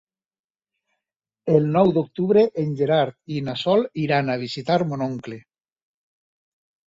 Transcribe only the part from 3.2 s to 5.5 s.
i na Sol iran a visitar mon oncle.